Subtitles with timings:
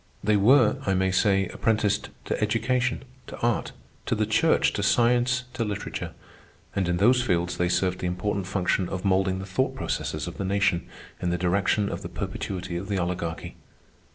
[0.23, 3.71] They were, I may say, apprenticed to education, to art,
[4.07, 6.13] to the church, to science, to literature;
[6.75, 10.37] and in those fields they served the important function of moulding the thought processes of
[10.39, 10.87] the nation
[11.21, 13.53] in the direction of the perpetuity of the Oligarchy.